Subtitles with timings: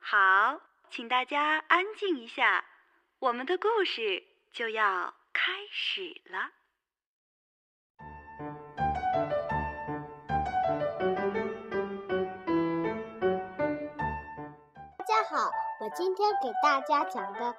[0.00, 2.64] 好，请大家安静一下，
[3.18, 4.22] 我们的故事
[4.52, 6.61] 就要开始了。
[15.32, 15.50] 好，
[15.80, 17.54] 我今天给大家讲的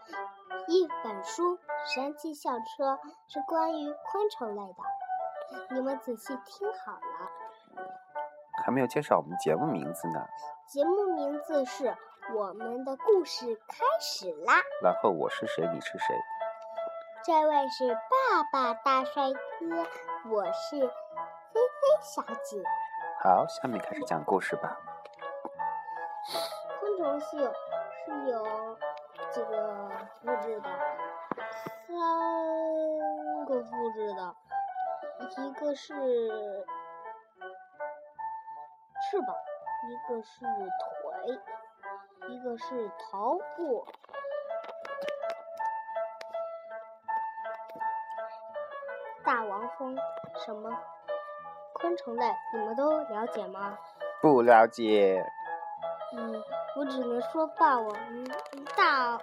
[0.67, 1.57] 一本书
[1.91, 2.93] 《神奇校车》
[3.27, 7.31] 是关于昆虫类的，你们仔细听好了。
[8.63, 10.23] 还没有介绍我们节目名字呢。
[10.67, 11.85] 节目名字是
[12.35, 14.53] 《我们的故事开始啦》。
[14.83, 15.67] 然后我是谁？
[15.73, 16.15] 你是谁？
[17.25, 22.61] 这位是爸爸大帅哥，我是菲菲小姐。
[23.23, 24.77] 好，下面开始讲故事吧。
[26.79, 27.37] 昆虫系
[28.05, 28.77] 是有
[29.31, 29.89] 几个
[30.21, 30.69] 复制的，
[31.87, 34.35] 三个复制的，
[35.39, 35.93] 一个是
[39.01, 39.35] 翅膀，
[39.87, 41.39] 一个是腿，
[42.27, 43.87] 一个是头部。
[49.23, 49.97] 大王蜂
[50.45, 50.69] 什么
[51.73, 53.77] 昆虫类，你们都了解吗？
[54.21, 55.25] 不了解。
[56.15, 56.43] 嗯，
[56.75, 58.25] 我只能说霸王嗯
[58.75, 59.17] 大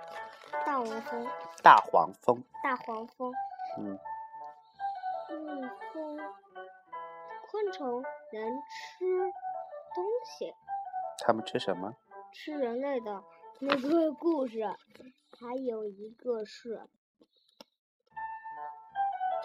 [0.65, 1.27] 大黄蜂，
[1.62, 2.45] 大黄蜂。
[2.62, 3.33] 大黄蜂，
[3.79, 3.98] 嗯，
[5.29, 6.19] 蜜蜂，
[7.51, 9.33] 昆虫能吃
[9.95, 10.55] 东西，
[11.25, 11.95] 他们吃什么？
[12.33, 13.23] 吃人类的
[13.59, 14.61] 那个故事，
[15.39, 16.81] 还有一个是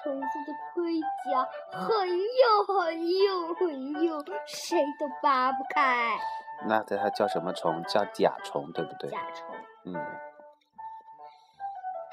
[0.03, 6.19] 虫子的盔甲很硬很硬很硬，谁都扒不开。
[6.63, 7.83] 那它叫什么虫？
[7.83, 9.09] 叫甲虫，对不对？
[9.09, 9.93] 甲虫，嗯，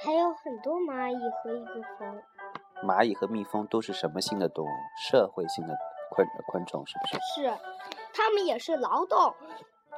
[0.05, 2.23] 还有很多蚂蚁和一个蜂。
[2.83, 4.69] 蚂蚁和蜜蜂都是什么性的动物？
[4.97, 5.75] 社会性的
[6.11, 7.19] 昆昆虫，是不是？
[7.35, 7.59] 是，
[8.13, 9.35] 它们也是劳动。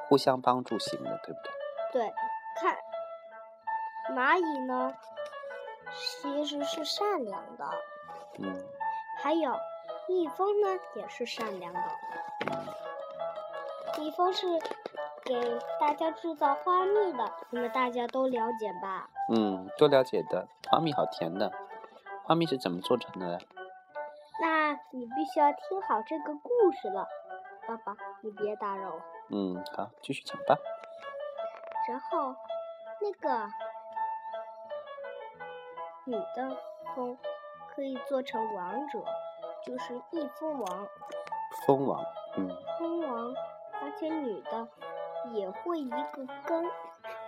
[0.07, 1.51] 互相帮助型的，对不对？
[1.91, 2.13] 对，
[2.61, 2.77] 看
[4.15, 4.93] 蚂蚁呢，
[6.21, 7.65] 其实是善良的，
[8.37, 8.53] 嗯，
[9.23, 9.51] 还有
[10.07, 11.81] 蜜蜂呢，也是善良的。
[13.97, 14.45] 蜜蜂是
[15.23, 19.09] 给大家制造花蜜的，你们大家都了解吧？
[19.33, 20.47] 嗯，都了解的。
[20.69, 21.51] 花蜜好甜的，
[22.23, 23.37] 花蜜是怎么做成的呢？
[24.41, 27.07] 那你必须要听好这个故事了，
[27.67, 29.01] 爸爸，你别打扰我。
[29.29, 30.57] 嗯，好，继续讲吧。
[31.87, 32.35] 然后
[33.01, 33.47] 那个
[36.05, 36.57] 女的
[36.93, 37.17] 蜂
[37.73, 38.99] 可以做成王者，
[39.65, 40.87] 就是蜜蜂王。
[41.65, 42.03] 蜂王，
[42.35, 43.33] 嗯，蜂王，
[43.81, 44.67] 而且女的
[45.33, 46.63] 也会一个根，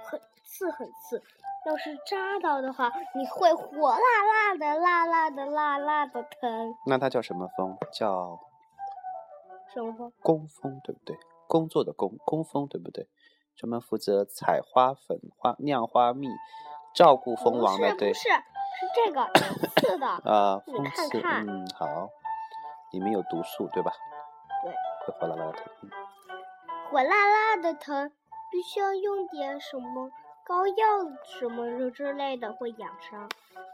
[0.04, 1.22] 很刺很刺，
[1.66, 6.76] 要是扎到的话，你会火辣辣的、辣辣的、辣辣的疼。
[6.86, 7.78] 那它叫什么蜂？
[7.92, 8.40] 叫
[9.74, 10.12] 什么蜂？
[10.22, 11.18] 工蜂，对不对？
[11.48, 13.08] 工作的工，工蜂，对不对？
[13.56, 16.28] 专门负责采花粉、花酿花蜜，
[16.94, 18.30] 照顾蜂王的，对不是，是，
[18.94, 20.08] 这个有刺的。
[20.32, 22.10] 啊，你蜂刺，看看嗯，好，
[22.92, 23.92] 里面有毒素，对吧？
[24.64, 24.72] 对，
[25.06, 25.64] 会火辣辣的疼。
[25.82, 25.90] 嗯
[26.90, 28.12] 火辣辣的疼，
[28.50, 30.10] 必须要用点什么
[30.46, 30.76] 膏药
[31.24, 33.30] 什么之类的会养伤。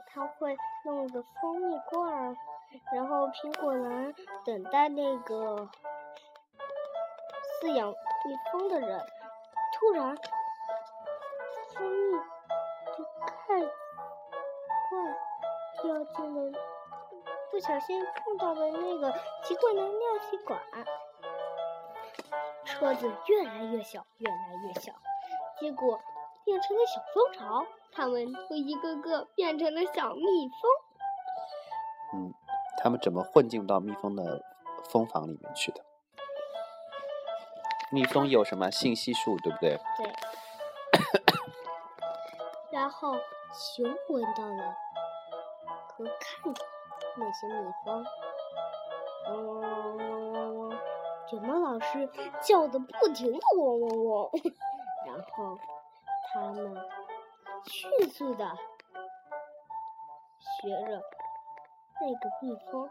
[0.07, 2.35] 他会弄个蜂蜜罐儿，
[2.93, 4.13] 然后苹果篮
[4.43, 5.69] 等待那个
[7.61, 8.99] 饲养蜜蜂的人。
[9.75, 10.15] 突然，
[11.75, 12.17] 蜂蜜
[12.97, 13.03] 就
[13.47, 13.59] 盖
[14.89, 15.15] 罐
[15.81, 16.59] 掉进了
[17.51, 19.11] 不小心碰到了那个
[19.43, 20.59] 奇怪的尿吸管。
[22.73, 24.91] 车子越来越小，越来越小，
[25.59, 26.01] 结果
[26.43, 30.59] 变成了小蜂巢，它们都一个个变成了小蜜蜂。
[32.13, 32.33] 嗯，
[32.81, 34.43] 他们怎么混进到蜜蜂的
[34.89, 35.85] 蜂房里面去的？
[37.91, 39.79] 蜜蜂有什么信息素，对不对？
[39.97, 40.11] 对。
[42.71, 43.13] 然后
[43.53, 44.75] 熊闻到了
[45.89, 46.59] 和看到
[47.17, 48.03] 那些蜜蜂，
[49.27, 50.52] 嗡
[51.33, 52.09] 嗡嗡嗡嗡嗡，卷毛老师
[52.41, 54.31] 叫的不停的嗡嗡嗡，
[55.05, 55.57] 然后
[56.31, 56.77] 他们
[57.65, 58.55] 迅速的
[60.39, 61.01] 学着
[62.01, 62.89] 那个蜜蜂，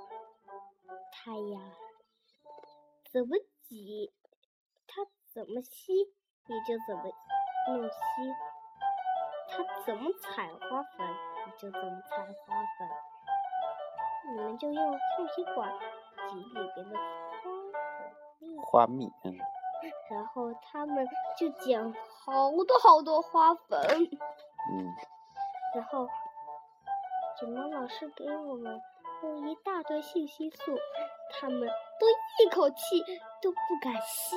[1.13, 1.61] 它呀
[3.13, 4.13] 怎么挤，
[4.87, 5.93] 它怎么吸，
[6.47, 7.05] 你就怎么
[7.69, 7.95] 用吸。
[9.55, 11.07] 它怎么采花粉，
[11.47, 12.89] 你就怎么采花粉。
[14.25, 15.71] 你们就用橡皮管
[16.31, 16.99] 挤里边的
[18.63, 19.37] 花蜜，嗯，
[20.11, 21.07] 然后他们
[21.39, 21.95] 就捡
[22.25, 24.87] 好多好多花粉，嗯，
[25.75, 26.07] 然后
[27.39, 28.81] 卷毛老师给我们
[29.23, 30.77] 用一大堆信息素，
[31.33, 33.03] 他们都一口气
[33.41, 34.37] 都不敢吸。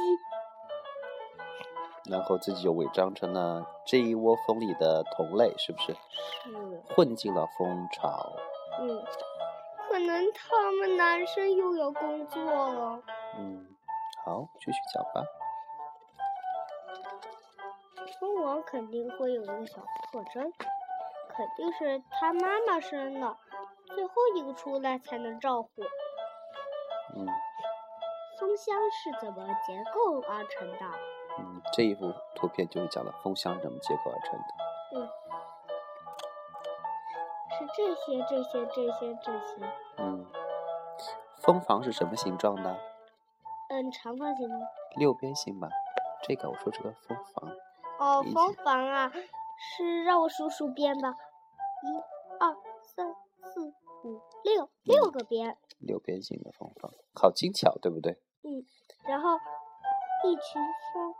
[2.07, 5.91] 然后自己就伪装成了这一窝蜂里的同类，是不是？
[5.93, 8.31] 是，混进了蜂巢。
[8.79, 9.03] 嗯，
[9.89, 13.01] 可能他们男生又要工作了。
[14.25, 15.23] 嗯，好，继续讲吧。
[18.19, 19.81] 蜂王肯定会有一个小
[20.11, 20.51] 特征，
[21.29, 23.37] 肯定是他妈妈生的，
[23.87, 25.69] 最后一个出来才能照顾。
[27.15, 27.27] 嗯
[28.37, 30.79] 蜂箱是怎么结构而成的？
[31.39, 34.45] 嗯，这一幅图片就是讲的蜂箱怎么结构而成的。
[34.95, 35.07] 嗯，
[37.51, 39.73] 是这些这些这些这些。
[39.97, 40.25] 嗯，
[41.41, 42.77] 蜂房是什么形状的？
[43.75, 44.55] 嗯，长方形的。
[44.95, 45.67] 六边形吧。
[46.23, 47.51] 这个我说这个蜂房。
[47.99, 49.11] 哦，理蜂房啊，
[49.59, 51.97] 是让我数数边吧，一、
[52.39, 53.13] 二、三、
[53.43, 53.67] 四、
[54.03, 55.57] 五、六，六个边。
[55.79, 58.13] 六边形的蜂房，好精巧，对不对？
[58.43, 58.63] 嗯，
[59.07, 59.37] 然后
[60.23, 60.61] 一群
[60.93, 61.13] 蜂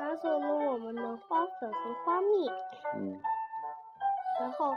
[0.00, 2.48] 拿走了我们的花粉和花蜜，
[2.96, 3.20] 嗯
[4.40, 4.72] 然后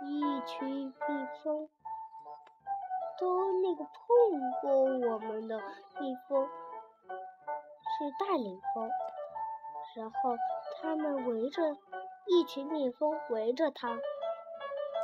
[0.00, 1.68] 一群蜜蜂
[3.18, 4.70] 都那个碰过
[5.12, 5.58] 我们的
[6.00, 8.88] 蜜蜂是带领蜂，
[9.96, 10.36] 然后
[10.80, 11.62] 他们围着
[12.26, 13.88] 一群蜜蜂围着他，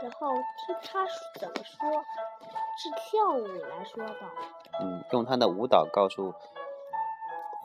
[0.02, 1.06] 然后听它
[1.40, 1.90] 怎么说，
[2.78, 4.14] 是跳舞来说的。
[4.80, 6.32] 嗯，用他的舞蹈告诉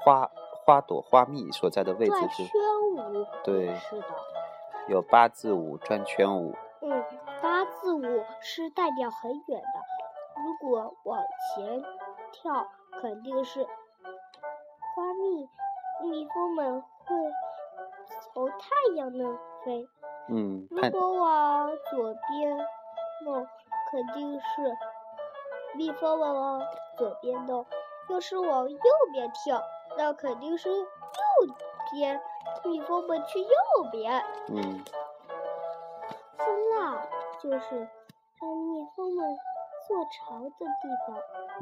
[0.03, 0.29] 花
[0.65, 2.61] 花朵花蜜所在的位置是转圈，
[2.95, 4.07] 舞，对是的，
[4.87, 6.55] 有八字舞、转圈舞。
[6.81, 7.03] 嗯，
[7.41, 9.79] 八字舞是代表很远的，
[10.45, 11.21] 如果往
[11.55, 11.83] 前
[12.31, 12.67] 跳，
[13.01, 15.49] 肯定是花蜜
[16.01, 17.15] 蜜蜂们会
[18.33, 19.25] 从太阳那
[19.63, 19.87] 飞；
[20.29, 22.57] 嗯，如果往左边
[23.25, 23.47] 弄，
[23.91, 24.45] 肯定是
[25.75, 26.61] 蜜蜂们往
[26.97, 27.65] 左边弄；
[28.09, 28.79] 要是往右
[29.11, 29.61] 边跳，
[29.97, 30.85] 那肯定是右
[31.91, 32.21] 边
[32.63, 33.47] 蜜蜂们去右
[33.91, 34.23] 边。
[34.47, 34.83] 嗯。
[36.37, 37.01] 蜂蜡
[37.39, 37.89] 就是
[39.89, 41.17] 做巢的地方，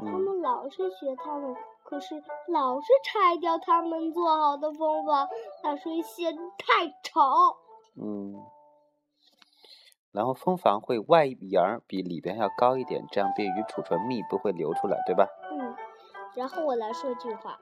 [0.06, 5.26] 他嗯们老是学他们，可是老是拆掉他们做好的蜂房，
[5.64, 7.56] 那是嫌太吵。
[7.96, 8.34] 嗯。
[10.12, 15.26] 然后蜂房会外沿儿比里边要高一点，这样便于储存蜜不会流出来，对吧？
[15.50, 15.74] 嗯，
[16.34, 17.58] 然后我来说句话，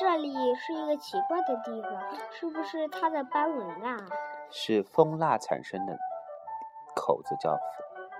[0.00, 1.90] 这里是一个奇怪的地方，
[2.32, 3.96] 是不是它的斑纹啊？
[4.50, 5.96] 是蜂蜡产生的
[6.94, 7.58] 口子叫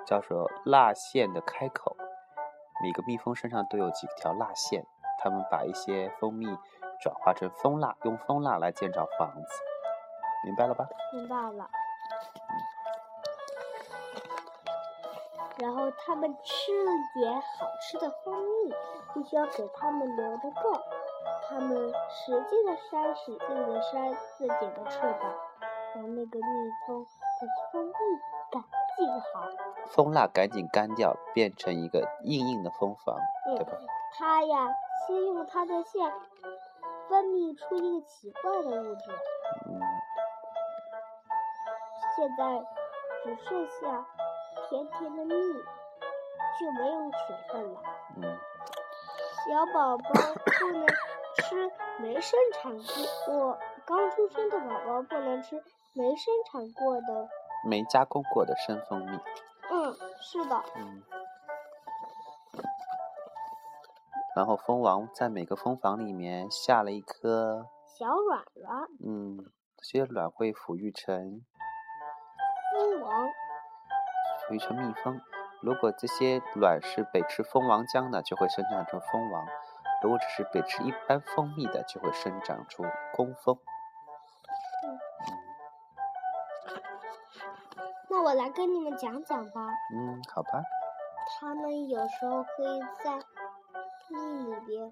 [0.05, 1.97] 叫做蜡线的开口，
[2.83, 4.85] 每个蜜蜂身上都有几条蜡线，
[5.19, 6.47] 它们把一些蜂蜜
[7.01, 9.63] 转化成蜂蜡，用蜂蜡来建造房子，
[10.45, 10.87] 明白了吧？
[11.13, 11.71] 明白了。
[15.59, 18.75] 然后它们吃了点好吃的蜂蜜，
[19.15, 20.73] 必须要给它们留得够。
[21.49, 25.33] 它们使劲的扇，使劲的扇自己的翅膀，
[25.95, 27.93] 让那个蜜蜂的蜂蜜
[28.51, 28.63] 赶
[28.97, 29.47] 紧好。
[29.87, 33.17] 蜂蜡赶紧干掉，变成一个硬硬的蜂房，
[33.47, 33.73] 嗯对吧？
[34.17, 34.75] 它呀，
[35.07, 36.13] 先用它的线
[37.09, 39.11] 分泌出一个奇怪的物质，
[39.67, 39.81] 嗯
[42.17, 42.65] 现在
[43.23, 44.07] 只剩下
[44.69, 45.35] 甜甜的蜜，
[46.59, 47.83] 就没有水分了。
[48.17, 48.39] 嗯
[49.47, 50.87] 小宝宝不能
[51.37, 52.73] 吃没生产
[53.27, 55.63] 过，刚出生的宝宝不能吃
[55.95, 57.29] 没生产过的。
[57.67, 59.19] 没加工过的生蜂蜜，
[59.71, 61.03] 嗯，是的，嗯。
[64.37, 69.39] 然后蜂王在每个蜂房里面下了一颗，小卵卵嗯，
[69.79, 71.41] 这些卵会抚育成
[72.73, 73.29] 蜂王，
[74.47, 75.19] 抚育成蜜蜂。
[75.63, 79.47] 如果这些卵是北吃蜂王浆的，就会生长成蜂王；
[80.03, 82.85] 如果只是北吃一般蜂蜜的，就会生长出
[83.15, 83.57] 工蜂。
[88.25, 89.61] 我来跟你们讲讲吧。
[89.95, 90.63] 嗯，好吧。
[91.39, 93.13] 他们有时候可以在
[94.09, 94.91] 蜜里边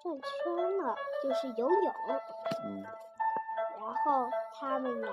[0.00, 1.92] 转圈了，就是游泳。
[2.64, 2.84] 嗯
[3.80, 5.12] 然后他们呀，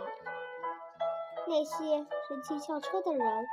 [1.47, 3.47] 那些神奇校车的人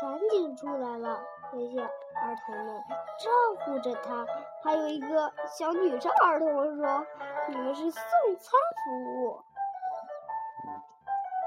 [0.00, 1.20] 赶紧出来了，
[1.52, 2.84] 那些儿童们
[3.18, 4.24] 照顾着他。
[4.62, 7.04] 还有一个小女生儿童说
[7.48, 8.00] ：“你们是送
[8.38, 8.52] 餐
[8.84, 9.40] 服务，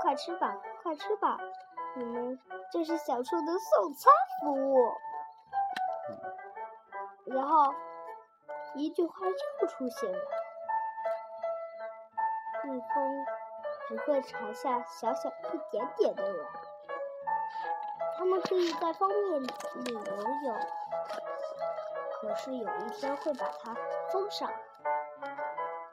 [0.02, 1.38] 快吃吧，快吃吧。”
[1.96, 2.40] 你们
[2.72, 4.92] 这是小树的送餐服务。
[7.26, 7.74] 然后
[8.76, 9.28] 一句话
[9.62, 10.20] 又出现了：
[12.64, 13.26] 蜜蜂
[13.88, 16.50] 只会产下小小一点点的卵，
[18.18, 20.02] 它们可以在蜂蜜里游
[20.44, 20.60] 泳，
[22.20, 23.76] 可是有一天会把它
[24.12, 24.52] 封上，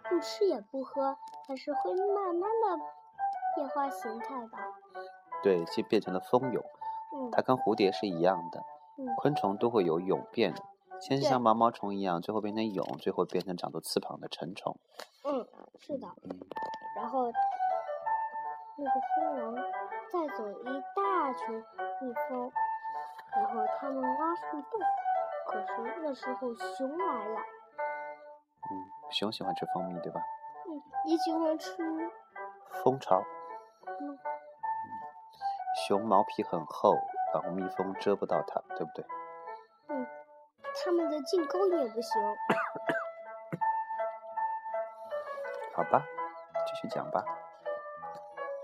[0.08, 2.84] 不吃也不喝，但是会慢慢的
[3.54, 4.58] 变化形态吧。
[5.42, 6.60] 对，就变成了蜂蛹。
[7.12, 8.60] 嗯它跟蝴蝶是一样的，
[8.98, 10.54] 嗯昆虫都会有蛹变，
[11.00, 14.76] 先是像毛毛虫一样，最后变成蛹，最后变成长出翅膀的成虫。
[15.24, 15.46] 嗯，
[15.78, 16.06] 是的。
[16.24, 16.30] 嗯，
[16.96, 17.30] 然后
[18.76, 20.64] 那个蜂王带走一
[20.94, 22.52] 大群蜜蜂，
[23.34, 24.80] 然后他们挖树洞。
[25.48, 27.40] 可是那时候熊来了，
[28.70, 30.20] 嗯，熊喜欢吃蜂蜜，对吧？
[30.68, 31.76] 嗯，也喜欢吃，
[32.82, 33.22] 蜂巢。
[33.86, 34.18] 嗯
[35.76, 36.94] 熊毛皮很厚，
[37.34, 39.04] 然后蜜蜂蛰不到它，对不对？
[39.88, 40.06] 嗯，
[40.84, 42.22] 他们的进攻也不行。
[45.74, 46.02] 好吧，
[46.66, 47.22] 继续讲吧。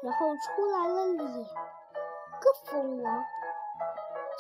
[0.02, 3.25] 然后出来了两个蜂王，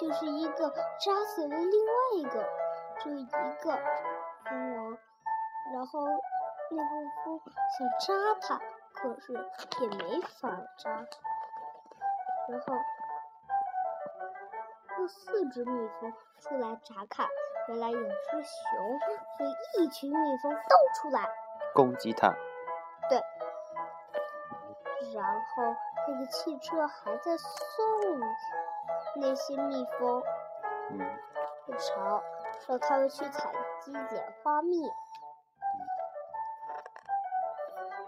[0.00, 2.48] 就是一个扎死了另外一个，
[2.98, 3.78] 只有一个
[4.44, 4.98] 蜂王。
[5.72, 6.00] 然后
[6.70, 6.90] 那个
[7.22, 7.40] 蜂
[7.78, 8.60] 想扎它，
[8.94, 9.32] 可是
[9.82, 10.48] 也没法
[10.78, 11.06] 扎。
[12.48, 12.74] 然后
[14.98, 17.26] 有四只蜜蜂出来查看，
[17.68, 19.00] 原来有只熊，
[19.36, 21.28] 所以一群蜜蜂都出来。
[21.74, 22.34] 攻击它。
[23.08, 23.22] 对，
[25.14, 25.74] 然后
[26.08, 28.20] 那个汽车还在送
[29.16, 30.22] 那些蜜蜂
[30.90, 31.18] 嗯，
[31.66, 32.22] 不巢，
[32.68, 34.90] 让他们去采集点花蜜。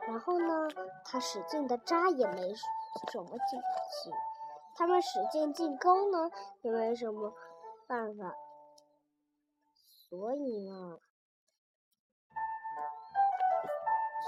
[0.07, 0.69] 然后呢，
[1.05, 2.55] 他使劲的扎也没
[3.11, 4.11] 什么进去，
[4.77, 6.31] 他们使劲进攻呢？
[6.63, 7.33] 也没什么
[7.87, 8.35] 办法，
[10.09, 10.99] 所以呢，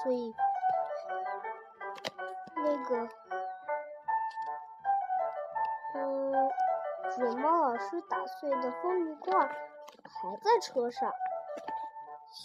[0.03, 0.35] 所以
[2.57, 3.09] 那个，
[5.95, 6.51] 嗯，
[7.13, 11.11] 卷毛老师打碎的蜂蜜罐还在车上，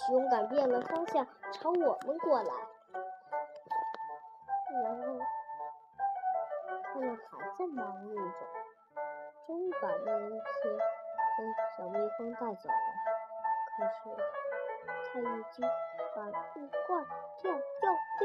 [0.07, 2.53] 熊改变了方向朝我们过来，
[4.83, 5.19] 然后
[6.93, 8.39] 他们还在忙碌着，
[9.47, 10.69] 终于把那一些
[11.37, 11.39] 跟
[11.77, 12.75] 小蜜蜂带走了。
[13.77, 13.99] 可是
[15.13, 15.65] 他已经
[16.15, 17.05] 把木罐
[17.41, 17.85] 掉掉
[18.19, 18.21] 掉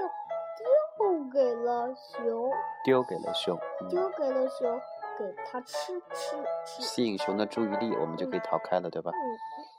[0.99, 1.00] 丢
[1.32, 2.50] 给了熊，
[2.85, 4.80] 丢给了熊，嗯丢给了熊，
[5.18, 6.82] 给它吃吃吃。
[6.82, 9.12] 吸引熊的注意力，我们就可以逃开了，对吧？
[9.12, 9.38] 嗯，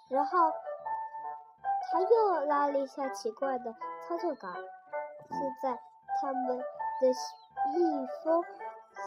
[0.09, 0.51] 然后
[1.91, 3.73] 他又拉了一下奇怪的
[4.07, 5.77] 操作杆，现在
[6.21, 6.63] 他们的
[7.75, 8.43] 蜜蜂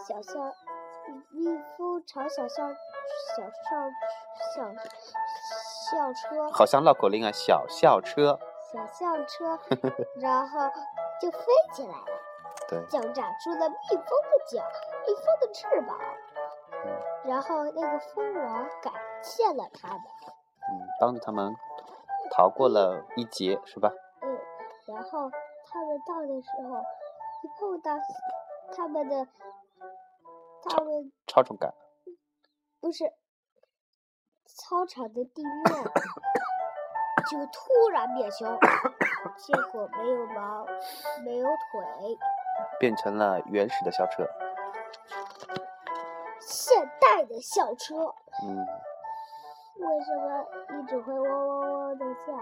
[0.07, 0.53] 小校
[1.31, 3.93] 蜜蜂朝小校小校
[4.55, 4.73] 小
[5.91, 8.39] 校车好像绕口令啊，小校车。
[8.73, 9.59] 小校车，
[10.21, 10.61] 然后
[11.21, 11.39] 就飞
[11.73, 12.05] 起来了，
[12.69, 14.63] 对，就长出了蜜蜂的脚，
[15.05, 15.99] 蜜蜂的翅膀。
[16.85, 16.91] 嗯
[17.25, 18.93] 然后那个蜂王感
[19.23, 20.01] 谢了他们，
[20.71, 21.53] 嗯，帮助他们
[22.31, 23.91] 逃过了一劫，是吧？
[24.23, 24.39] 嗯，
[24.87, 25.29] 然后
[25.69, 26.79] 他们到的时候，
[27.43, 27.93] 一碰到
[28.77, 29.27] 他们的，
[30.69, 31.73] 他们超重感。
[32.81, 33.05] 不是
[34.47, 35.85] 操场的地面
[37.31, 38.47] 就突然变形，
[39.37, 40.67] 结果没有毛，
[41.25, 42.19] 没有腿，
[42.79, 44.27] 变成了原始的校车。
[46.41, 47.95] 现代的校车。
[48.43, 48.67] 嗯，
[49.77, 52.33] 为什么你只会嗡嗡嗡的叫？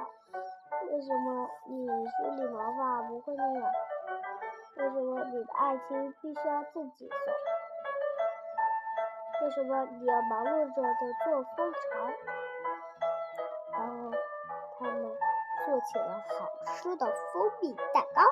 [0.90, 3.72] 为什么你梳理毛发不会那样？
[4.76, 7.47] 为什么你的爱情必须要自己送？
[9.40, 10.90] 为什么你要忙碌着的
[11.24, 11.78] 做蜂巢？
[13.72, 14.10] 然后
[14.78, 15.00] 他们
[15.64, 18.22] 做起了好吃的蜂蜜蛋糕。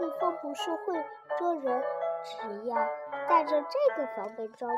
[0.00, 0.98] 蜜蜂不是会
[1.38, 1.82] 蜇人，
[2.24, 2.74] 只要
[3.28, 4.74] 带着这个防备装备，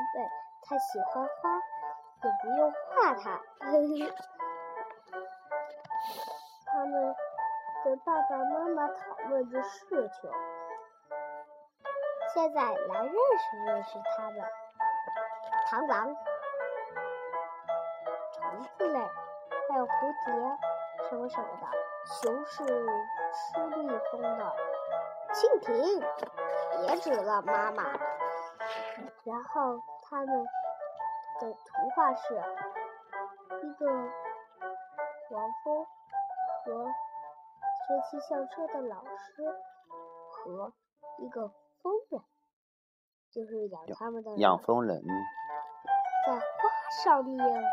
[0.61, 1.55] 它喜欢花，
[2.23, 3.41] 也不用怕它。
[6.65, 7.15] 他们
[7.83, 10.29] 跟爸爸妈妈讨论着事情，
[12.33, 14.43] 现在来认识认识他们。
[15.69, 16.15] 螳螂、
[18.33, 18.99] 虫子类，
[19.69, 19.89] 还有蝴
[20.25, 20.33] 蝶，
[21.09, 21.67] 什么什么的。
[22.05, 24.55] 熊是吃蜜蜂的，
[25.31, 26.01] 蜻蜓
[26.87, 27.83] 别指了妈妈。
[29.23, 30.43] 然后他们
[31.39, 33.85] 的图画是一个
[35.29, 35.85] 黄蜂
[36.65, 36.85] 和
[37.85, 39.55] 学骑校车的老师
[40.31, 40.73] 和
[41.19, 41.51] 一个
[41.83, 42.21] 疯人。
[43.29, 45.03] 就是养他们的养蜂人
[46.25, 46.41] 在花
[47.03, 47.63] 上面。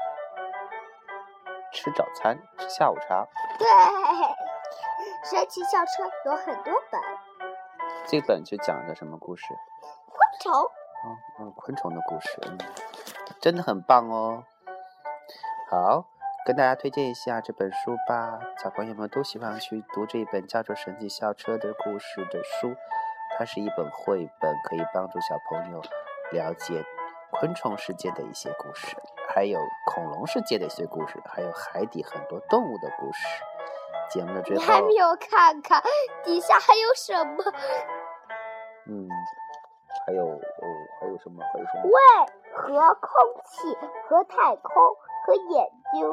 [1.72, 3.24] 吃早餐，吃下午茶。
[3.56, 3.66] 对，
[5.24, 7.00] 神奇校车有很多本，
[8.06, 9.44] 这本就讲的什么故事？
[10.06, 10.52] 昆虫。
[11.04, 12.58] 嗯嗯，昆虫的故事，嗯，
[13.40, 14.44] 真的很棒哦。
[15.70, 16.06] 好，
[16.44, 22.74] 跟大家推荐一下这本书吧，小朋友们都喜欢去读这一本叫做《神奇校车》的故事的书。
[23.40, 25.80] 它是一本绘本，可以帮助小朋友
[26.30, 26.84] 了解
[27.30, 28.94] 昆虫世界的一些故事，
[29.30, 33.26] 还有恐龙世界的一些故事，还有海底很多动物的故事。
[34.10, 35.82] 节目的最后，你还没有看看
[36.22, 37.42] 底下还有什么？
[38.86, 39.08] 嗯，
[40.06, 40.64] 还有哦，
[41.00, 41.42] 还有什么？
[41.50, 41.84] 还有什么？
[41.84, 41.96] 胃
[42.52, 43.10] 和空
[43.46, 43.74] 气
[44.06, 44.74] 和太空
[45.24, 46.06] 和眼睛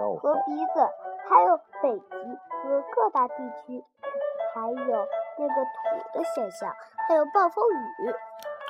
[0.00, 0.88] 哦，和鼻子，
[1.28, 2.16] 还有北极
[2.62, 3.34] 和各大地
[3.66, 3.84] 区，
[4.54, 5.06] 还有
[5.40, 6.70] 那个土的现象，
[7.08, 8.10] 还有暴风雨，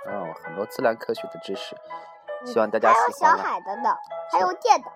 [0.07, 3.43] 哦，很多自然科学的知识，嗯希望大家喜欢还有小。
[3.43, 3.97] 海的呢，
[4.31, 4.89] 还有电的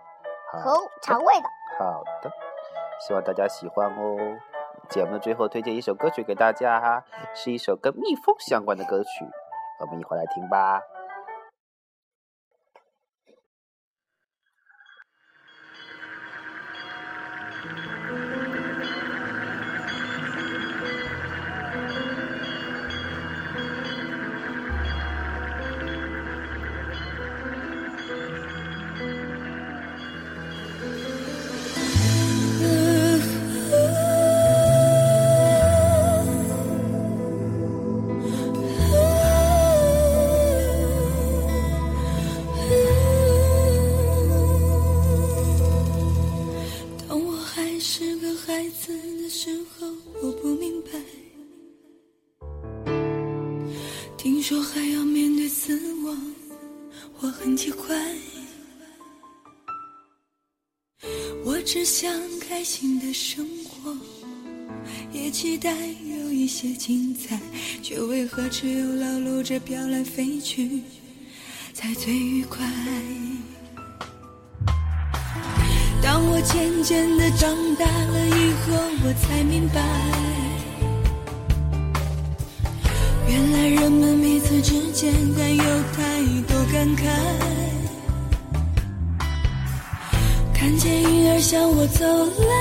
[0.52, 1.48] 和肠胃的。
[1.78, 2.30] 好的，
[3.00, 4.38] 希望大家喜欢哦。
[4.88, 7.04] 节目的最后推荐一首歌曲给大家哈，
[7.34, 9.24] 是一首跟蜜蜂相关的歌曲，
[9.80, 10.80] 我们一会儿来听吧。
[17.64, 17.93] 当
[48.74, 49.86] 子的时候，
[50.20, 50.90] 我不明白，
[54.18, 56.34] 听说还要面对死亡，
[57.20, 57.96] 我很奇怪。
[61.44, 63.96] 我只想开心的生活，
[65.12, 67.40] 也期待有一些精彩，
[67.80, 70.82] 却为何只有劳碌着飘来飞去，
[71.72, 72.68] 才最愉快？
[76.04, 79.80] 当我渐渐的长大了以后，我才明白，
[83.26, 85.64] 原来人们彼此之间该有
[85.96, 87.08] 太多感慨。
[90.52, 92.04] 看见婴儿向我走
[92.44, 92.54] 来，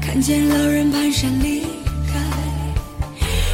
[0.00, 1.62] 看见老人蹒跚离
[2.08, 2.18] 开，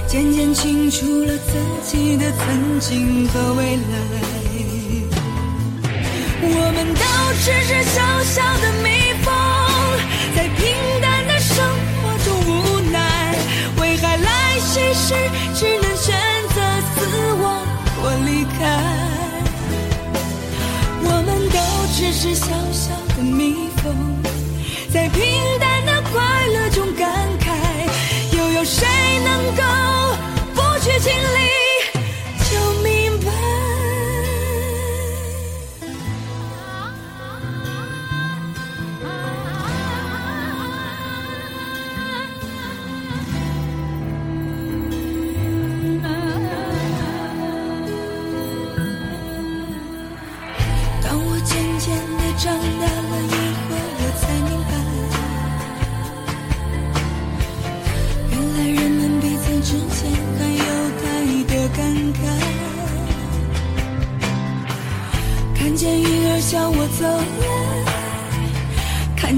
[0.08, 1.52] 渐渐清楚了自
[1.86, 4.31] 己的曾经和未来。
[6.44, 7.04] 我们都
[7.44, 9.32] 只是小小的蜜蜂，
[10.34, 10.60] 在平
[11.00, 11.54] 淡的生
[12.02, 12.98] 活中无奈，
[13.80, 15.14] 为海来袭时
[15.54, 16.12] 只能选
[16.52, 16.60] 择
[16.94, 17.44] 死亡
[17.96, 18.58] 或离开。
[21.04, 21.58] 我们都
[21.94, 23.94] 只是小小的蜜蜂，
[24.92, 25.22] 在平
[25.60, 26.91] 淡的快乐中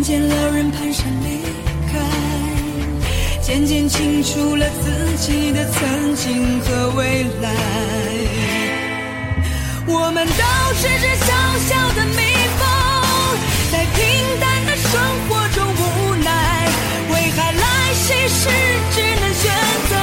[0.04, 1.40] 见老人蹒跚离
[1.90, 1.98] 开，
[3.40, 7.50] 渐渐清楚了自己的曾经和未来。
[9.86, 10.42] 我们都
[10.74, 12.20] 只是小小的蜜
[12.58, 12.68] 蜂，
[13.72, 14.04] 在平
[14.38, 14.92] 淡的生
[15.26, 16.68] 活中无奈，
[17.08, 18.50] 为海来袭时
[18.90, 19.50] 只能选
[19.88, 19.96] 择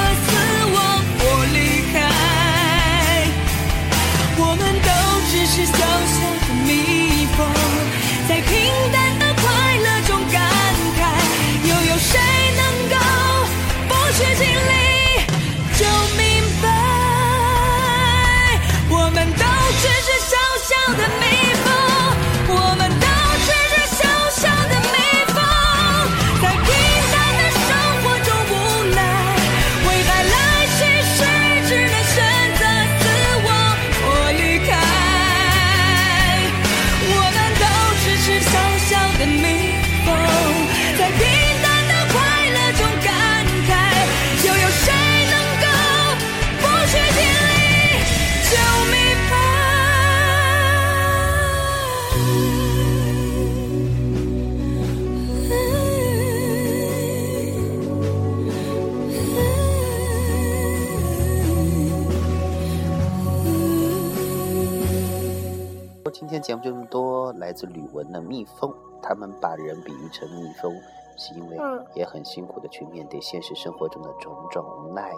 [66.22, 67.32] 今天节目就这么多。
[67.32, 70.72] 来自吕文的蜜蜂，他们把人比喻成蜜蜂，
[71.16, 71.56] 是因为
[71.94, 75.10] 也很辛苦的去面对现实生活中的种种无奈。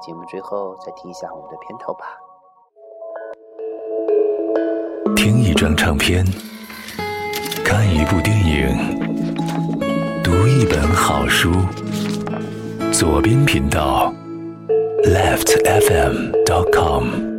[0.00, 2.16] 节目最后再听一下我们的片头吧。
[5.16, 6.24] 听一张唱片，
[7.64, 9.00] 看一部电影，
[10.22, 11.50] 读一本好书。
[12.92, 14.14] 左边频道
[15.02, 17.35] ，leftfm.com。